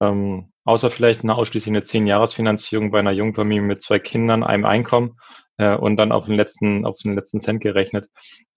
[0.00, 5.18] Ähm, außer vielleicht eine ausschließlich eine 10-Jahres-Finanzierung bei einer Jungfamilie mit zwei Kindern, einem Einkommen
[5.58, 8.08] äh, und dann auf den letzten, auf den letzten Cent gerechnet.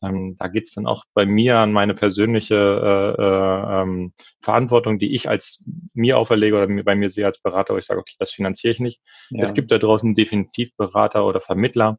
[0.01, 5.13] Ähm, da geht's dann auch bei mir an meine persönliche äh, äh, ähm, Verantwortung, die
[5.13, 8.31] ich als mir auferlege oder bei mir sehe als Berater, wo ich sage, okay, das
[8.31, 9.01] finanziere ich nicht.
[9.29, 9.43] Ja.
[9.43, 11.97] Es gibt da draußen definitiv Berater oder Vermittler.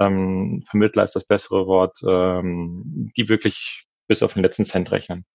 [0.00, 5.26] Ähm, Vermittler ist das bessere Wort, ähm, die wirklich bis auf den letzten Cent rechnen.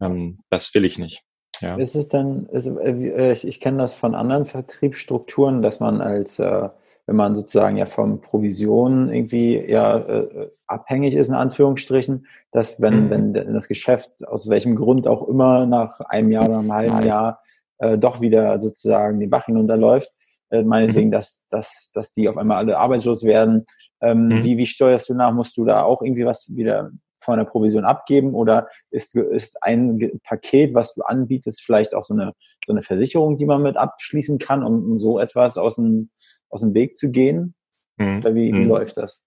[0.00, 1.22] Ähm, das will ich nicht.
[1.60, 1.76] Ja.
[1.76, 6.38] Ist es denn, ist, äh, ich, ich kenne das von anderen Vertriebsstrukturen, dass man als,
[6.38, 6.68] äh,
[7.06, 13.06] wenn man sozusagen ja von Provisionen irgendwie ja äh, abhängig ist, in Anführungsstrichen, dass wenn,
[13.06, 13.10] mhm.
[13.10, 17.40] wenn das Geschäft aus welchem Grund auch immer nach einem Jahr oder einem halben Jahr
[17.78, 20.10] äh, doch wieder sozusagen den Bach hinunterläuft,
[20.50, 21.12] äh, meinetwegen, mhm.
[21.12, 23.66] dass, dass, dass die auf einmal alle arbeitslos werden.
[24.00, 24.44] Ähm, mhm.
[24.44, 25.32] wie, wie steuerst du nach?
[25.32, 26.90] Musst du da auch irgendwie was wieder
[27.20, 32.14] von der Provision abgeben oder ist, ist ein Paket, was du anbietest, vielleicht auch so
[32.14, 32.32] eine,
[32.66, 36.10] so eine Versicherung, die man mit abschließen kann, um, um so etwas aus dem,
[36.48, 37.54] aus dem Weg zu gehen?
[37.96, 38.18] Mhm.
[38.18, 38.64] Oder wie, wie mhm.
[38.64, 39.24] läuft das?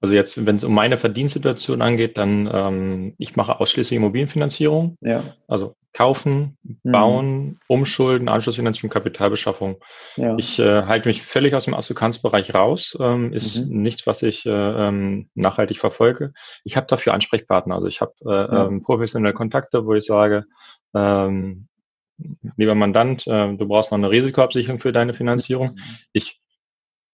[0.00, 4.96] Also jetzt, wenn es um meine Verdienstsituation angeht, dann ähm, ich mache ausschließlich Immobilienfinanzierung.
[5.00, 5.34] Ja.
[5.48, 6.92] Also kaufen, mhm.
[6.92, 9.76] bauen, umschulden, Anschlussfinanzierung, Kapitalbeschaffung.
[10.16, 10.36] Ja.
[10.36, 12.96] Ich äh, halte mich völlig aus dem Assokanzbereich raus.
[13.00, 13.80] Ähm, ist mhm.
[13.80, 16.34] nichts, was ich äh, ähm, nachhaltig verfolge.
[16.64, 17.76] Ich habe dafür Ansprechpartner.
[17.76, 18.66] Also ich habe äh, ja.
[18.66, 20.44] ähm, professionelle Kontakte, wo ich sage,
[20.94, 21.68] ähm,
[22.56, 25.76] lieber Mandant, äh, du brauchst noch eine Risikoabsicherung für deine Finanzierung.
[25.76, 25.80] Mhm.
[26.12, 26.40] Ich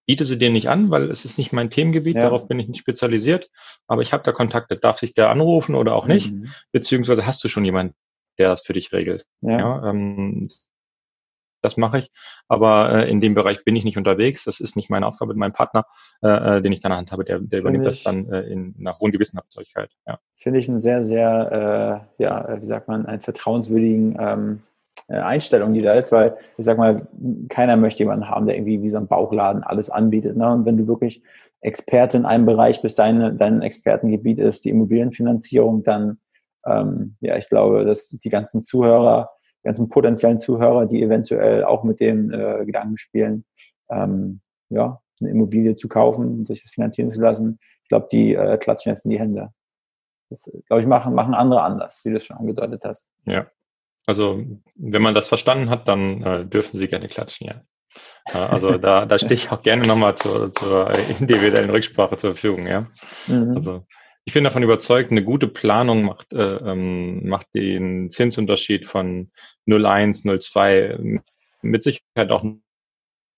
[0.07, 2.23] biete sie dir nicht an, weil es ist nicht mein Themengebiet, ja.
[2.23, 3.51] darauf bin ich nicht spezialisiert,
[3.87, 4.77] aber ich habe da Kontakte.
[4.77, 6.33] Darf sich der anrufen oder auch nicht?
[6.33, 6.49] Mhm.
[6.73, 7.95] Beziehungsweise hast du schon jemanden,
[8.39, 9.27] der das für dich regelt?
[9.41, 9.59] Ja.
[9.59, 10.49] ja ähm,
[11.63, 12.11] das mache ich,
[12.49, 14.45] aber äh, in dem Bereich bin ich nicht unterwegs.
[14.45, 15.87] Das ist nicht meine Aufgabe mit meinem Partner,
[16.21, 17.25] äh, äh den ich dann an Hand habe.
[17.25, 19.91] Der, der übernimmt ich, das dann äh, in einer hohen Gewissenhaftigkeit.
[20.07, 20.19] Ja.
[20.35, 24.72] Finde ich einen sehr, sehr, äh, ja, wie sagt man, einen vertrauenswürdigen ähm, äh,
[25.21, 27.07] Einstellung, die da ist, weil ich sag mal,
[27.49, 30.37] keiner möchte jemanden haben, der irgendwie wie so ein Bauchladen alles anbietet.
[30.37, 30.51] Ne?
[30.51, 31.23] Und wenn du wirklich
[31.61, 36.19] Experte in einem Bereich bist, dein, dein Expertengebiet ist die Immobilienfinanzierung, dann
[36.67, 39.31] ähm, ja, ich glaube, dass die ganzen Zuhörer
[39.63, 43.45] ganzen potenziellen Zuhörer, die eventuell auch mit dem äh, Gedanken spielen,
[43.91, 47.59] ähm, ja, eine Immobilie zu kaufen, sich das finanzieren zu lassen.
[47.83, 49.53] Ich glaube, die äh, klatschen jetzt in die Hände.
[50.31, 53.13] Das, glaube ich, machen, machen andere anders, wie du es schon angedeutet hast.
[53.27, 53.47] Ja.
[54.07, 57.63] Also, wenn man das verstanden hat, dann äh, dürfen sie gerne klatschen, ja.
[58.33, 62.85] Also da, da stehe ich auch gerne nochmal zur, zur individuellen Rücksprache zur Verfügung, ja.
[63.27, 63.57] Mhm.
[63.57, 63.85] Also
[64.25, 69.33] ich bin davon überzeugt, eine gute Planung macht, äh, ähm, macht den Zinsunterschied von
[69.67, 71.21] 0,1, 0,2
[71.63, 72.45] mit Sicherheit auch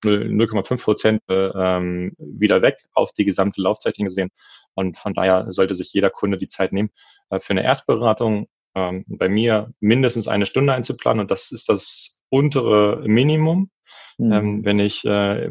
[0.04, 4.30] 0,5 Prozent äh, ähm, wieder weg auf die gesamte Laufzeit hingesehen.
[4.74, 6.90] Und von daher sollte sich jeder Kunde die Zeit nehmen,
[7.30, 11.20] äh, für eine Erstberatung ähm, bei mir mindestens eine Stunde einzuplanen.
[11.20, 13.70] Und das ist das untere Minimum.
[14.18, 14.32] Mhm.
[14.32, 15.48] Ähm, wenn ich äh,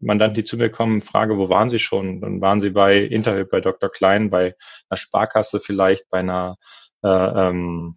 [0.00, 2.20] Mandanten, die zu mir kommen, frage, wo waren sie schon?
[2.20, 3.90] Dann waren sie bei Interhyp, bei Dr.
[3.90, 4.54] Klein, bei
[4.88, 6.56] einer Sparkasse vielleicht, bei einer
[7.02, 7.96] äh, ähm,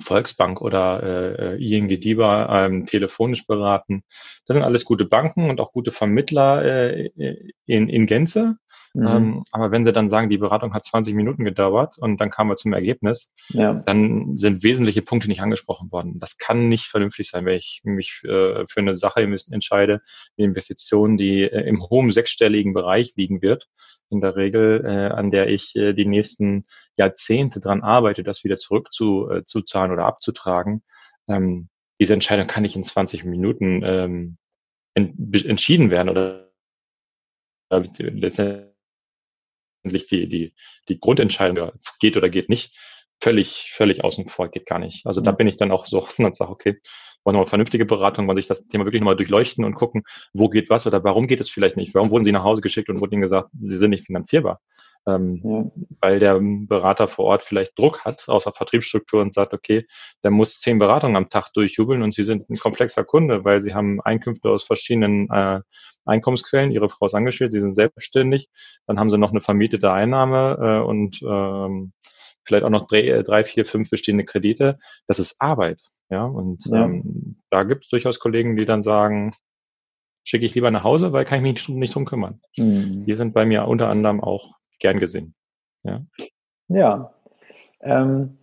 [0.00, 4.04] Volksbank oder äh, ING DIBA ähm, telefonisch beraten.
[4.46, 7.10] Das sind alles gute Banken und auch gute Vermittler äh,
[7.66, 8.56] in, in Gänze.
[8.94, 9.06] Mhm.
[9.06, 12.50] Ähm, aber wenn sie dann sagen, die Beratung hat 20 Minuten gedauert und dann kamen
[12.50, 13.74] wir zum Ergebnis, ja.
[13.74, 16.18] dann sind wesentliche Punkte nicht angesprochen worden.
[16.20, 20.00] Das kann nicht vernünftig sein, wenn ich mich äh, für eine Sache entscheide,
[20.36, 23.68] eine Investition, die äh, im hohen sechsstelligen Bereich liegen wird,
[24.10, 28.58] in der Regel, äh, an der ich äh, die nächsten Jahrzehnte dran arbeite, das wieder
[28.58, 30.82] zurückzuzahlen äh, oder abzutragen.
[31.28, 31.68] Ähm,
[32.00, 34.38] diese Entscheidung kann nicht in 20 Minuten ähm,
[34.94, 36.48] entschieden werden oder
[37.70, 38.68] letztendlich
[39.84, 40.54] die, die,
[40.88, 42.76] die Grundentscheidung geht oder geht nicht,
[43.20, 45.06] völlig, völlig außen vor, geht gar nicht.
[45.06, 45.36] Also da mhm.
[45.36, 46.78] bin ich dann auch so offen und sage, okay,
[47.24, 50.48] wollen wir mal vernünftige Beratung, wollen sich das Thema wirklich nochmal durchleuchten und gucken, wo
[50.48, 51.94] geht was oder warum geht es vielleicht nicht?
[51.94, 54.60] Warum wurden sie nach Hause geschickt und wurde ihnen gesagt, sie sind nicht finanzierbar?
[55.06, 55.82] Ähm, ja.
[56.00, 59.86] Weil der Berater vor Ort vielleicht Druck hat aus der Vertriebsstruktur und sagt, okay,
[60.22, 63.74] der muss zehn Beratungen am Tag durchjubeln und sie sind ein komplexer Kunde, weil sie
[63.74, 65.60] haben Einkünfte aus verschiedenen äh,
[66.04, 66.72] Einkommensquellen.
[66.72, 68.48] Ihre Frau ist angestellt, sie sind selbstständig,
[68.86, 71.92] dann haben sie noch eine vermietete Einnahme äh, und ähm,
[72.44, 74.78] vielleicht auch noch drei, drei, vier, fünf bestehende Kredite.
[75.06, 75.80] Das ist Arbeit.
[76.10, 76.84] Ja, und ja.
[76.84, 79.34] Ähm, da gibt es durchaus Kollegen, die dann sagen,
[80.24, 82.40] schicke ich lieber nach Hause, weil kann ich mich nicht, drum kümmern.
[82.56, 83.04] Mhm.
[83.06, 85.34] Die sind bei mir unter anderem auch gern gesehen.
[85.82, 86.02] Ja.
[86.68, 87.14] Ja.
[87.80, 88.38] Ähm,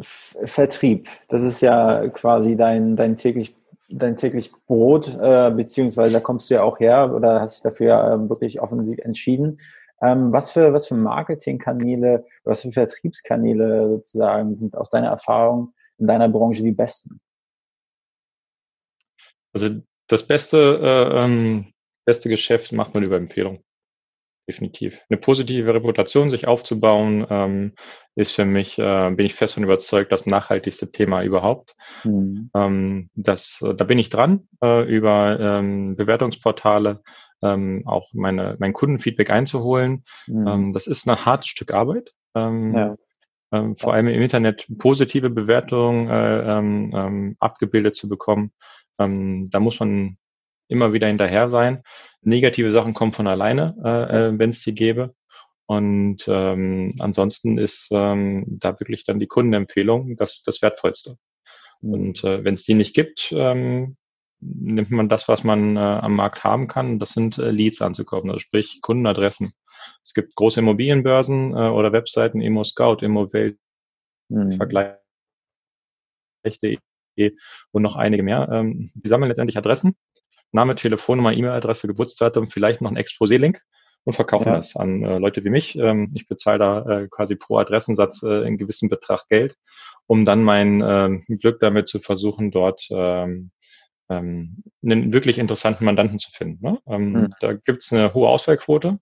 [0.00, 3.54] Vertrieb, das ist ja quasi dein, dein täglich
[3.88, 7.86] dein täglich Brot, äh, beziehungsweise da kommst du ja auch her oder hast dich dafür
[7.86, 9.60] ja äh, wirklich offensiv entschieden.
[10.02, 16.06] Ähm, was für, was für Marketingkanäle, was für Vertriebskanäle sozusagen sind aus deiner Erfahrung in
[16.06, 17.20] deiner Branche die besten?
[19.54, 19.70] Also
[20.08, 21.72] das beste, äh, ähm,
[22.04, 23.60] beste Geschäft macht man über Empfehlung
[24.48, 25.00] definitiv.
[25.08, 27.72] Eine positive Reputation sich aufzubauen, ähm,
[28.14, 31.74] ist für mich, äh, bin ich fest von überzeugt, das nachhaltigste Thema überhaupt.
[32.04, 32.50] Mhm.
[32.54, 37.02] Ähm, das, äh, da bin ich dran, äh, über ähm, Bewertungsportale
[37.42, 40.04] ähm, auch meine, mein Kundenfeedback einzuholen.
[40.26, 40.46] Mhm.
[40.46, 42.12] Ähm, das ist ein hartes Stück Arbeit.
[42.34, 42.96] Ähm, ja.
[43.76, 48.50] Vor allem im Internet positive Bewertungen äh, abgebildet zu bekommen.
[48.98, 50.18] Da muss man
[50.68, 51.82] immer wieder hinterher sein.
[52.22, 55.14] Negative Sachen kommen von alleine, äh, äh, wenn es die gäbe.
[55.66, 61.16] Und ähm, ansonsten ist ähm, da wirklich dann die Kundenempfehlung das, das Wertvollste.
[61.80, 61.92] Mhm.
[61.92, 63.96] Und äh, wenn es die nicht gibt, ähm,
[64.40, 66.98] nimmt man das, was man äh, am Markt haben kann.
[66.98, 69.52] Das sind äh, Leads anzukaufen, also sprich Kundenadressen.
[70.04, 73.58] Es gibt große Immobilienbörsen äh, oder Webseiten, Immo Scout, Immo Welt,
[74.28, 74.52] mhm.
[74.52, 74.96] Vergleich
[77.72, 78.48] und noch einige mehr.
[78.52, 79.96] Ähm, die sammeln letztendlich Adressen
[80.52, 83.60] Name, Telefonnummer, E-Mail-Adresse, Geburtsdatum, vielleicht noch ein Exposé-Link
[84.04, 84.56] und verkaufen ja.
[84.56, 85.76] das an äh, Leute wie mich.
[85.76, 89.56] Ähm, ich bezahle da äh, quasi pro Adressensatz äh, einen gewissen Betrag Geld,
[90.06, 93.50] um dann mein ähm, Glück damit zu versuchen, dort ähm,
[94.08, 96.64] ähm, einen wirklich interessanten Mandanten zu finden.
[96.64, 96.78] Ne?
[96.86, 97.34] Ähm, mhm.
[97.40, 99.00] Da gibt es eine hohe Auswahlquote,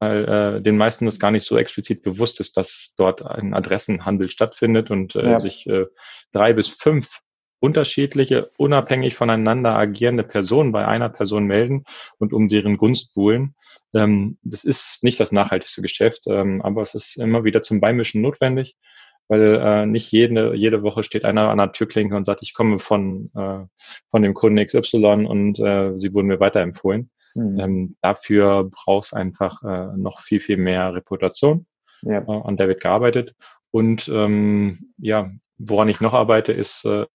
[0.00, 4.28] weil äh, den meisten das gar nicht so explizit bewusst ist, dass dort ein Adressenhandel
[4.30, 5.38] stattfindet und äh, ja.
[5.38, 5.86] sich äh,
[6.32, 7.20] drei bis fünf
[7.60, 11.84] unterschiedliche, unabhängig voneinander agierende Personen bei einer Person melden
[12.18, 13.54] und um deren Gunst buhlen.
[13.94, 18.20] Ähm, das ist nicht das nachhaltigste Geschäft, ähm, aber es ist immer wieder zum Beimischen
[18.22, 18.76] notwendig,
[19.28, 22.78] weil äh, nicht jede, jede Woche steht einer an der Türklinke und sagt, ich komme
[22.78, 23.64] von, äh,
[24.10, 27.10] von dem Kunden XY und äh, sie wurden mir weiterempfohlen.
[27.34, 27.58] Mhm.
[27.58, 29.62] Ähm, dafür braucht es einfach
[29.96, 31.66] noch viel, viel mehr Reputation.
[32.02, 32.22] Ja.
[32.26, 33.34] An der wird gearbeitet.
[33.70, 37.06] Und ähm, ja, woran ich noch arbeite, ist äh,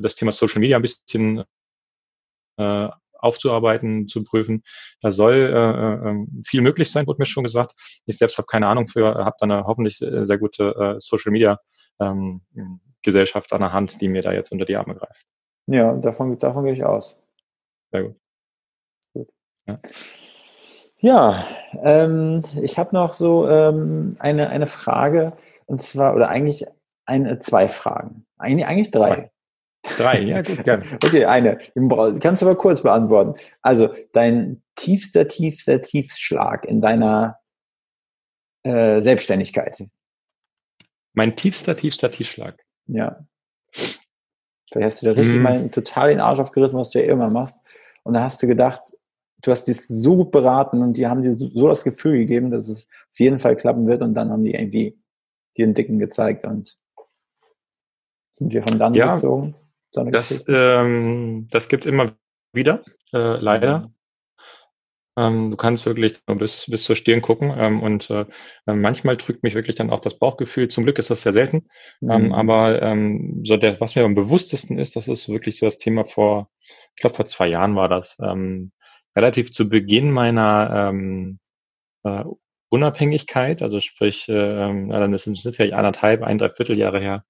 [0.00, 1.44] das Thema Social Media ein bisschen
[2.56, 2.88] äh,
[3.22, 4.62] aufzuarbeiten, zu prüfen.
[5.00, 7.74] Da soll äh, äh, viel möglich sein, wurde mir schon gesagt.
[8.04, 11.60] Ich selbst habe keine Ahnung für, habe da eine hoffentlich sehr gute äh, Social Media
[12.00, 12.42] ähm,
[13.02, 15.24] Gesellschaft an der Hand, die mir da jetzt unter die Arme greift.
[15.66, 17.16] Ja, davon, davon gehe ich aus.
[17.92, 18.16] Sehr gut.
[19.14, 19.28] gut.
[19.66, 19.74] Ja.
[20.98, 21.44] Ja,
[21.82, 25.32] ähm, ich habe noch so ähm, eine, eine Frage,
[25.66, 26.64] und zwar, oder eigentlich
[27.06, 28.24] eine, zwei Fragen.
[28.38, 29.31] Eigentlich, eigentlich drei.
[29.82, 30.84] Drei, ja, gut, gerne.
[31.04, 31.58] okay, eine.
[32.20, 33.34] Kannst du aber kurz beantworten.
[33.62, 37.38] Also, dein tiefster, tiefster Tiefschlag in deiner
[38.62, 39.84] äh, Selbstständigkeit.
[41.14, 42.64] Mein tiefster, tiefster Tiefschlag.
[42.86, 43.26] Ja.
[43.72, 45.42] Vielleicht hast du da richtig hm.
[45.42, 47.60] mal total den Arsch aufgerissen, was du ja immer machst.
[48.04, 48.82] Und da hast du gedacht,
[49.42, 52.68] du hast dich so gut beraten und die haben dir so das Gefühl gegeben, dass
[52.68, 54.98] es auf jeden Fall klappen wird und dann haben die irgendwie
[55.56, 56.78] dir einen Dicken gezeigt und
[58.30, 59.54] sind wir von dann ja, gezogen.
[59.92, 62.16] Das, ähm, das gibt immer
[62.52, 63.80] wieder, äh, leider.
[63.80, 63.94] Mhm.
[65.14, 68.24] Ähm, du kannst wirklich bis, bis zur Stirn gucken ähm, und äh,
[68.64, 70.68] manchmal drückt mich wirklich dann auch das Bauchgefühl.
[70.68, 71.68] Zum Glück ist das sehr selten,
[72.00, 72.32] ähm, mhm.
[72.32, 76.06] aber ähm, so der, was mir am bewusstesten ist, das ist wirklich so das Thema
[76.06, 76.50] vor,
[76.94, 78.16] ich glaube vor zwei Jahren war das.
[78.22, 78.72] Ähm,
[79.14, 81.38] relativ zu Beginn meiner ähm,
[82.04, 82.24] äh,
[82.70, 87.24] Unabhängigkeit, also sprich, äh, ähm, dann ist es vielleicht anderthalb, ein, dreiviertel Jahre her,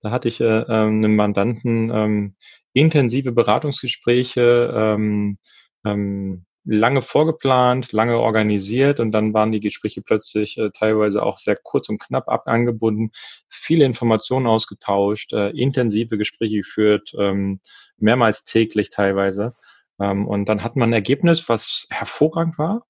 [0.00, 2.36] da hatte ich äh, ähm, einen Mandanten ähm,
[2.72, 5.38] intensive Beratungsgespräche, ähm,
[5.84, 11.56] ähm, lange vorgeplant, lange organisiert und dann waren die Gespräche plötzlich äh, teilweise auch sehr
[11.56, 13.10] kurz und knapp ab angebunden,
[13.48, 17.60] viele Informationen ausgetauscht, äh, intensive Gespräche geführt, ähm,
[17.96, 19.54] mehrmals täglich teilweise.
[19.98, 22.84] Ähm, und dann hat man ein Ergebnis, was hervorragend war.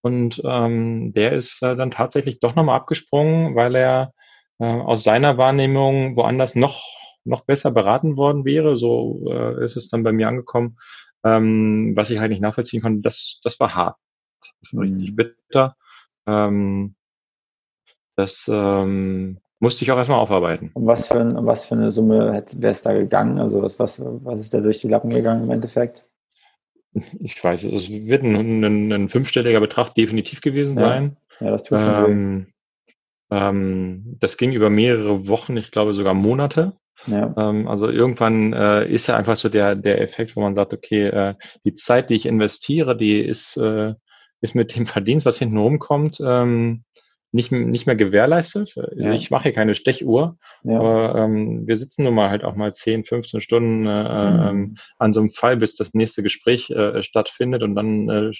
[0.00, 4.14] Und ähm, der ist äh, dann tatsächlich doch nochmal abgesprungen, weil er
[4.58, 6.82] äh, aus seiner Wahrnehmung woanders noch,
[7.24, 8.76] noch besser beraten worden wäre.
[8.76, 10.78] So äh, ist es dann bei mir angekommen.
[11.24, 13.96] Ähm, was ich halt nicht nachvollziehen konnte, das, das war hart.
[14.62, 14.92] Das war mhm.
[14.92, 15.76] richtig bitter.
[16.26, 16.94] Ähm,
[18.16, 20.70] das ähm, musste ich auch erstmal aufarbeiten.
[20.74, 23.38] Um was für, ein, um was für eine Summe wäre es da gegangen?
[23.38, 26.04] Also was, was, was ist da durch die Lappen gegangen im Endeffekt?
[27.20, 30.84] ich weiß, es wird ein, ein, ein fünfstelliger Betrag definitiv gewesen ja.
[30.86, 31.16] sein.
[31.40, 32.46] Ja, das tut schon ähm,
[33.30, 36.74] ähm, das ging über mehrere Wochen, ich glaube sogar Monate.
[37.06, 37.32] Ja.
[37.36, 41.06] Ähm, also irgendwann äh, ist ja einfach so der, der Effekt, wo man sagt, okay,
[41.06, 43.94] äh, die Zeit, die ich investiere, die ist, äh,
[44.40, 46.84] ist mit dem Verdienst, was hinten rumkommt, ähm,
[47.30, 48.74] nicht, nicht mehr gewährleistet.
[48.96, 49.12] Ja.
[49.12, 50.78] Ich mache hier keine Stechuhr, ja.
[50.78, 54.48] aber ähm, wir sitzen nun mal halt auch mal 10, 15 Stunden äh, mhm.
[54.48, 58.32] Ähm, an so einem Fall, bis das nächste Gespräch äh, stattfindet und dann äh,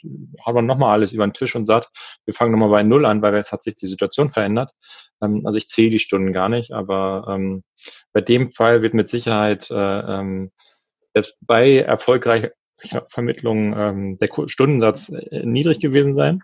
[0.44, 1.90] haben wir nochmal alles über den Tisch und sagt,
[2.24, 4.72] wir fangen nochmal bei Null an, weil jetzt hat sich die Situation verändert.
[5.22, 7.64] Ähm, also ich zähle die Stunden gar nicht, aber ähm,
[8.12, 10.50] bei dem Fall wird mit Sicherheit äh, ähm,
[11.40, 12.52] bei erfolgreicher
[13.08, 16.42] Vermittlung ähm, der Stundensatz äh, niedrig gewesen sein.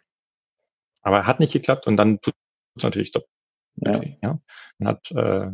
[1.04, 2.34] Aber hat nicht geklappt und dann tut
[2.76, 3.26] es natürlich stopp.
[3.76, 4.00] Ja.
[4.22, 4.38] ja.
[4.78, 5.50] Man hat äh,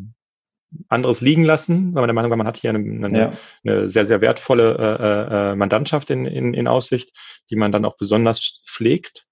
[0.88, 3.32] anderes liegen lassen, weil man der Meinung war, man hat hier eine, eine, ja.
[3.64, 7.12] eine sehr, sehr wertvolle äh, äh, Mandantschaft in, in, in Aussicht,
[7.50, 9.26] die man dann auch besonders pflegt.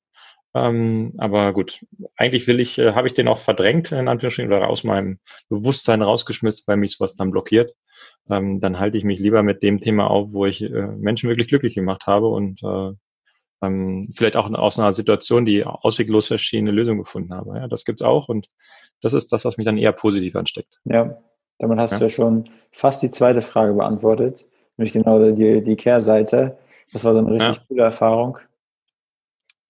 [0.55, 1.85] Ähm, aber gut,
[2.17, 6.03] eigentlich will ich, äh, habe ich den auch verdrängt, in Anführungsstrichen, oder aus meinem Bewusstsein
[6.03, 7.75] rausgeschmissen, weil mich sowas dann blockiert.
[8.31, 11.49] Ähm, dann halte ich mich lieber mit dem Thema auf, wo ich äh, Menschen wirklich
[11.49, 12.93] glücklich gemacht habe und äh,
[13.63, 17.57] ähm, vielleicht auch aus einer Situation, die ausweglos verschiedene Lösungen gefunden habe.
[17.57, 18.49] Ja, das gibt's auch und
[19.01, 20.79] das ist das, was mich dann eher positiv ansteckt.
[20.85, 21.19] Ja,
[21.59, 21.99] damit hast ja.
[21.99, 26.59] du ja schon fast die zweite Frage beantwortet, nämlich genau die, die Kehrseite.
[26.93, 27.63] Das war so eine richtig ja.
[27.69, 28.39] coole Erfahrung.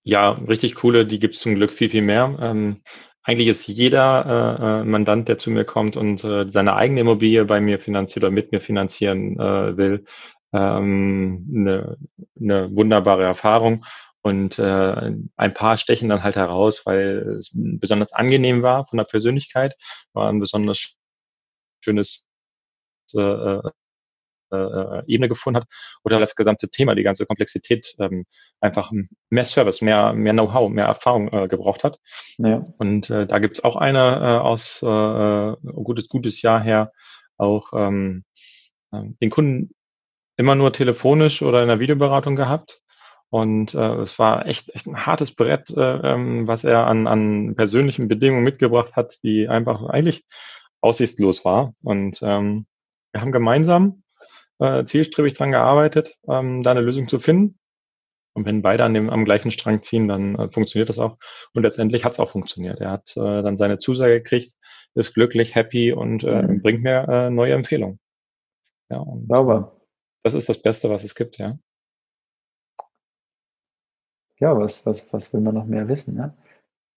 [0.05, 2.37] Ja, richtig coole, die gibt's zum Glück viel, viel mehr.
[2.41, 2.83] Ähm,
[3.23, 4.25] eigentlich ist jeder
[4.59, 8.25] äh, äh Mandant, der zu mir kommt und äh, seine eigene Immobilie bei mir finanziert
[8.25, 10.07] oder mit mir finanzieren äh, will,
[10.53, 11.97] ähm, eine,
[12.41, 13.85] eine wunderbare Erfahrung.
[14.21, 19.05] Und äh, ein paar stechen dann halt heraus, weil es besonders angenehm war von der
[19.05, 19.75] Persönlichkeit,
[20.13, 20.95] war ein besonders
[21.81, 22.27] schönes
[23.15, 23.61] äh,
[24.51, 25.69] äh, äh, Ebene gefunden hat
[26.05, 28.25] oder das gesamte Thema, die ganze Komplexität ähm,
[28.61, 28.93] einfach
[29.29, 31.99] mehr Service, mehr, mehr Know-how, mehr Erfahrung äh, gebraucht hat.
[32.39, 32.67] Ja.
[32.79, 36.93] Und äh, da gibt's auch eine äh, aus äh, gutes, gutes Jahr her,
[37.37, 38.25] auch ähm,
[38.93, 39.75] äh, den Kunden
[40.39, 42.81] immer nur telefonisch oder in der Videoberatung gehabt.
[43.31, 47.55] Und äh, es war echt, echt ein hartes Brett, äh, ähm, was er an, an
[47.57, 50.25] persönlichen Bedingungen mitgebracht hat, die einfach eigentlich
[50.81, 51.75] aussichtslos war.
[51.83, 52.67] Und ähm,
[53.13, 54.03] wir haben gemeinsam
[54.61, 57.59] äh, zielstrebig dran gearbeitet, ähm, da eine Lösung zu finden.
[58.33, 61.19] Und wenn beide an dem, am gleichen Strang ziehen, dann äh, funktioniert das auch.
[61.53, 62.81] Und letztendlich hat es auch funktioniert.
[62.81, 64.55] Er hat äh, dann seine Zusage gekriegt,
[64.95, 66.63] ist glücklich, happy und äh, mhm.
[66.63, 67.99] bringt mir äh, neue Empfehlungen.
[68.91, 69.78] Ja, und, Sauber.
[70.23, 71.59] Das ist das Beste, was es gibt, ja.
[74.41, 76.15] ja, was, was, was will man noch mehr wissen?
[76.15, 76.35] Ne?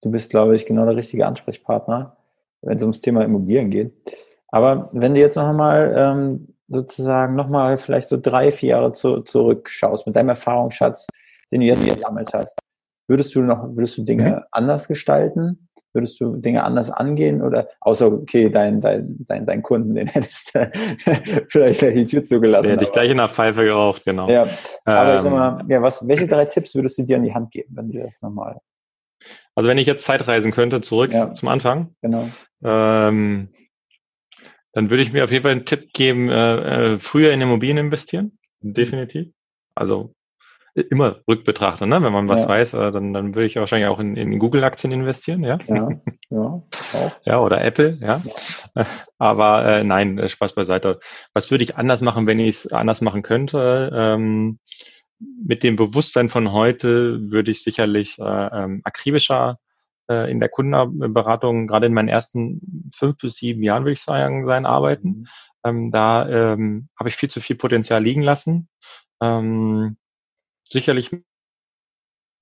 [0.01, 2.17] Du bist, glaube ich, genau der richtige Ansprechpartner,
[2.62, 3.93] wenn es ums Thema Immobilien geht.
[4.49, 9.21] Aber wenn du jetzt noch einmal ähm, sozusagen nochmal vielleicht so drei, vier Jahre zu,
[9.21, 11.07] zurückschaust mit deinem Erfahrungsschatz,
[11.51, 12.60] den du jetzt gesammelt hast,
[13.07, 14.43] würdest du noch, würdest du Dinge mhm.
[14.51, 15.69] anders gestalten?
[15.93, 20.56] Würdest du Dinge anders angehen oder außer okay, dein, dein, dein, dein Kunden, den hättest
[20.56, 20.71] du
[21.49, 22.69] vielleicht gleich die Tür zugelassen.
[22.69, 24.30] Den hätte ich gleich in der Pfeife geraucht, genau.
[24.30, 24.47] Ja,
[24.86, 27.51] aber ähm, sag mal, ja, was, welche drei Tipps würdest du dir an die Hand
[27.51, 28.60] geben, wenn du das nochmal?
[29.56, 32.30] Also wenn ich jetzt Zeitreisen könnte, zurück ja, zum Anfang, genau.
[32.63, 33.49] Ähm,
[34.73, 37.77] dann würde ich mir auf jeden Fall einen Tipp geben, äh, äh, früher in Immobilien
[37.77, 39.27] investieren, definitiv.
[39.75, 40.13] Also
[40.73, 42.01] immer rückbetrachten, ne?
[42.01, 42.47] wenn man was ja.
[42.47, 45.57] weiß, äh, dann, dann würde ich wahrscheinlich auch in, in Google-Aktien investieren, ja.
[45.67, 45.89] Ja,
[46.29, 47.12] ja, auch.
[47.25, 48.21] ja oder Apple, ja.
[48.75, 48.86] ja.
[49.17, 50.99] Aber äh, nein, äh, Spaß beiseite.
[51.34, 53.91] Was würde ich anders machen, wenn ich es anders machen könnte?
[53.93, 54.60] Ähm,
[55.19, 59.60] mit dem Bewusstsein von heute würde ich sicherlich äh, ähm, akribischer
[60.10, 64.47] äh, in der Kundenberatung, gerade in meinen ersten fünf bis sieben Jahren, würde ich sagen,
[64.47, 65.07] sein arbeiten.
[65.07, 65.27] Mhm.
[65.63, 68.67] Ähm, da ähm, habe ich viel zu viel Potenzial liegen lassen.
[69.21, 69.97] Ähm,
[70.71, 71.12] sicherlich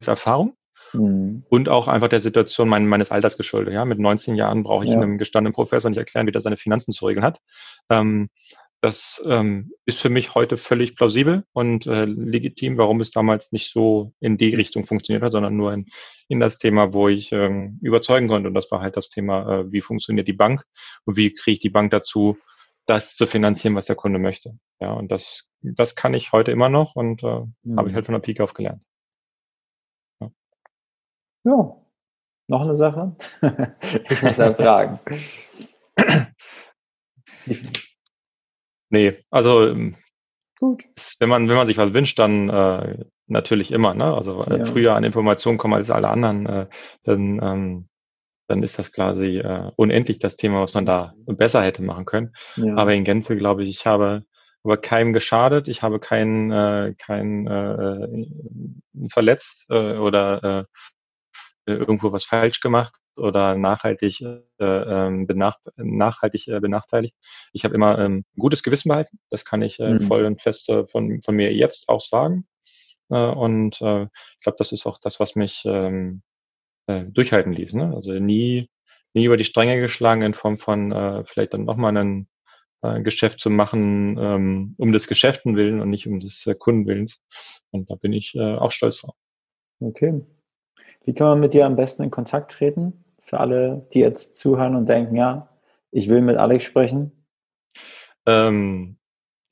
[0.06, 0.56] Erfahrung
[0.94, 1.44] mhm.
[1.50, 3.74] und auch einfach der Situation mein, meines Alters geschuldet.
[3.74, 4.98] Ja, mit 19 Jahren brauche ich ja.
[4.98, 7.40] einem gestandenen Professor nicht erklären, wie der seine Finanzen zu regeln hat.
[7.90, 8.30] Ähm,
[8.82, 13.74] das ähm, ist für mich heute völlig plausibel und äh, legitim, warum es damals nicht
[13.74, 15.88] so in die Richtung funktioniert hat, sondern nur in,
[16.30, 18.48] in das Thema, wo ich ähm, überzeugen konnte.
[18.48, 20.64] Und das war halt das Thema, äh, wie funktioniert die Bank
[21.04, 22.38] und wie kriege ich die Bank dazu,
[22.90, 24.58] das zu finanzieren, was der Kunde möchte.
[24.80, 27.78] Ja, und das, das kann ich heute immer noch und äh, mhm.
[27.78, 28.82] habe ich halt von der Pike auf gelernt.
[30.22, 30.32] Ja.
[31.46, 31.76] ja.
[32.48, 33.16] Noch eine Sache?
[34.10, 35.00] ich muss ja fragen.
[38.90, 39.96] nee, also ähm,
[40.60, 40.84] Gut.
[41.20, 44.14] Wenn man, wenn man sich was wünscht, dann äh, natürlich immer, ne?
[44.14, 44.66] Also äh, ja.
[44.66, 46.68] früher an Informationen kommen als alle anderen, äh,
[47.04, 47.89] dann ähm,
[48.50, 52.34] dann ist das quasi äh, unendlich das Thema, was man da besser hätte machen können.
[52.56, 52.76] Ja.
[52.76, 54.26] Aber in Gänze glaube ich, ich habe
[54.64, 60.66] aber keinem geschadet, ich habe keinen äh, keinen äh, verletzt äh, oder
[61.66, 67.16] äh, irgendwo was falsch gemacht oder nachhaltig äh, ähm, benach nachhaltig äh, benachteiligt.
[67.54, 69.20] Ich habe immer ähm, gutes Gewissen behalten.
[69.30, 70.02] Das kann ich äh, mhm.
[70.02, 72.48] voll und fest äh, von von mir jetzt auch sagen.
[73.10, 76.24] Äh, und äh, ich glaube, das ist auch das, was mich ähm,
[76.90, 77.74] äh, durchhalten ließ.
[77.74, 77.94] Ne?
[77.96, 78.68] Also nie,
[79.14, 82.28] nie über die Stränge geschlagen in Form von äh, vielleicht dann nochmal ein
[82.82, 87.22] äh, Geschäft zu machen, ähm, um des Geschäften willen und nicht um des äh, Kundenwillens.
[87.72, 89.16] Und da bin ich äh, auch stolz drauf.
[89.80, 90.22] Okay.
[91.06, 93.06] Wie kann man mit dir am besten in Kontakt treten?
[93.20, 95.48] Für alle, die jetzt zuhören und denken, ja,
[95.92, 97.12] ich will mit Alex sprechen.
[98.26, 98.98] Ähm,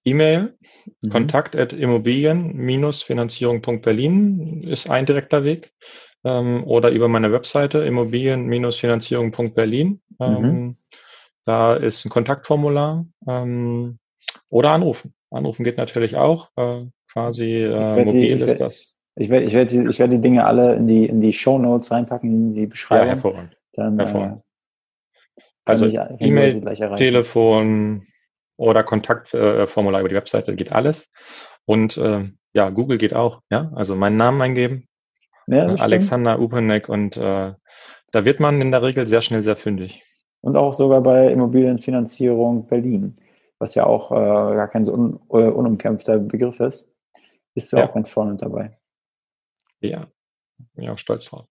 [0.04, 0.58] E-Mail,
[1.02, 1.10] mhm.
[1.10, 5.72] kontakt at immobilien-finanzierung.berlin ist ein direkter Weg
[6.28, 10.02] ähm, oder über meine Webseite immobilien-finanzierung.berlin.
[10.20, 10.76] Ähm, mhm.
[11.46, 14.00] Da ist ein Kontaktformular ähm,
[14.52, 15.14] oder anrufen.
[15.32, 16.50] Anrufen geht natürlich auch.
[16.58, 18.96] Äh, quasi äh, mobil die, ist das.
[19.16, 21.58] Ich werde ich werd die, ich werd die Dinge alle in die, in die Show
[21.58, 23.08] Notes reinpacken, in die Beschreibung.
[23.08, 23.58] Ja, hervorragend.
[23.74, 24.40] Dann, hervorragend.
[24.40, 24.42] Äh,
[25.66, 26.62] also E-Mail,
[26.96, 28.04] Telefon
[28.58, 31.12] oder Kontaktformular äh, über die Webseite geht alles.
[31.66, 33.42] Und äh, ja, Google geht auch.
[33.50, 34.88] Ja, also meinen Namen eingeben,
[35.48, 37.54] ja, Alexander Upenek und äh,
[38.12, 40.04] da wird man in der Regel sehr schnell sehr fündig.
[40.42, 43.16] Und auch sogar bei Immobilienfinanzierung Berlin,
[43.60, 44.16] was ja auch äh,
[44.56, 46.90] gar kein so un, uh, unumkämpfter Begriff ist,
[47.54, 47.86] bist du ja.
[47.86, 48.78] auch ganz vorne dabei.
[49.82, 50.08] Ja,
[50.74, 51.46] bin ich auch stolz drauf.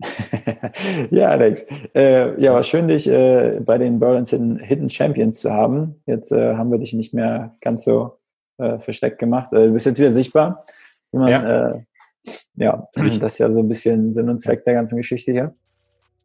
[1.10, 1.66] ja, Alex.
[1.94, 6.02] Äh, ja, war schön, dich äh, bei den Burlington Hidden Champions zu haben.
[6.06, 8.18] Jetzt äh, haben wir dich nicht mehr ganz so
[8.58, 9.52] äh, versteckt gemacht.
[9.52, 10.64] Äh, du bist jetzt wieder sichtbar.
[11.12, 11.82] Wie man, ja.
[12.56, 15.54] Ja, das ist ja so ein bisschen Sinn und Zweck der ganzen Geschichte hier.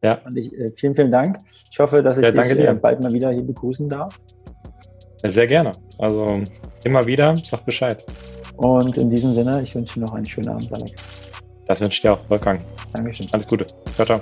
[0.03, 0.19] Ja.
[0.25, 1.39] Und ich, äh, vielen, vielen Dank.
[1.71, 2.69] Ich hoffe, dass ich ja, dich dir.
[2.69, 4.19] Äh, bald mal wieder hier begrüßen darf.
[5.23, 5.71] Ja, sehr gerne.
[5.97, 6.41] Also
[6.84, 8.03] immer wieder, sag Bescheid.
[8.58, 11.01] Und in diesem Sinne, ich wünsche dir noch einen schönen Abend, Alex.
[11.65, 12.62] Das wünsche ich dir auch, Wolfgang.
[12.93, 13.27] Dankeschön.
[13.34, 13.65] Alles Gute.
[13.95, 14.19] Ciao, ciao.